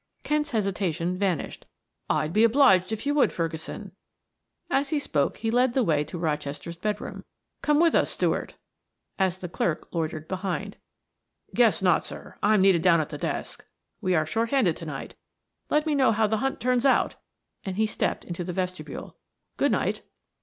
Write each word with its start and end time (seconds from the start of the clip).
Kent's 0.23 0.49
hesitation 0.49 1.15
vanished. 1.15 1.67
"I'd 2.09 2.33
be 2.33 2.43
obliged 2.43 2.91
if 2.91 3.05
you 3.05 3.13
would, 3.13 3.31
Ferguson." 3.31 3.91
As 4.71 4.89
he 4.89 4.97
spoke 4.97 5.37
he 5.37 5.51
led 5.51 5.75
the 5.75 5.83
way 5.83 6.03
to 6.05 6.17
Rochester's 6.17 6.75
bedroom. 6.75 7.23
"Come 7.61 7.79
with 7.79 7.93
us, 7.93 8.09
Stuart," 8.09 8.55
as 9.19 9.37
the 9.37 9.47
clerk 9.47 9.87
loitered 9.93 10.27
behind. 10.27 10.77
"Guess 11.53 11.83
not, 11.83 12.03
sir; 12.03 12.35
I'm 12.41 12.61
needed 12.61 12.81
down 12.81 12.99
at 12.99 13.09
the 13.09 13.17
desk, 13.19 13.63
we 14.01 14.15
are 14.15 14.25
short 14.25 14.49
handed 14.49 14.75
to 14.77 14.87
night. 14.87 15.13
Let 15.69 15.85
me 15.85 15.93
know 15.93 16.11
how 16.11 16.25
the 16.25 16.37
hunt 16.37 16.59
turns 16.59 16.83
out," 16.83 17.17
and 17.63 17.75
he 17.75 17.85
stepped 17.85 18.25
into 18.25 18.43
the 18.43 18.53
vestibule. 18.53 19.17
"Good 19.57 19.71
night." 19.71 20.01